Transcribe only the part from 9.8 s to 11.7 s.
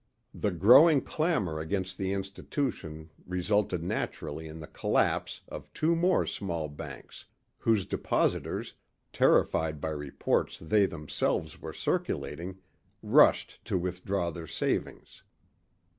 reports they themselves